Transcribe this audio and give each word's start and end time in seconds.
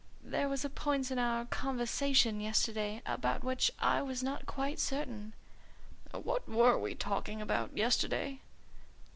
"There 0.23 0.49
was 0.49 0.65
a 0.65 0.69
point 0.71 1.11
in 1.11 1.19
our 1.19 1.45
conversation 1.45 2.41
yesterday 2.41 3.03
about 3.05 3.43
which 3.43 3.69
I 3.77 4.01
was 4.01 4.23
not 4.23 4.47
quite 4.47 4.79
certain" 4.79 5.33
"What 6.25 6.49
were 6.49 6.79
we 6.79 6.95
talking 6.95 7.39
about 7.39 7.77
yesterday?" 7.77 8.39